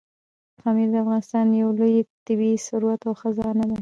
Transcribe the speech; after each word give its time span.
پامیر 0.59 0.87
د 0.93 0.95
افغانستان 1.03 1.47
یو 1.61 1.69
لوی 1.79 1.95
طبعي 2.25 2.53
ثروت 2.67 3.01
او 3.07 3.13
خزانه 3.21 3.63
ده. 3.67 3.69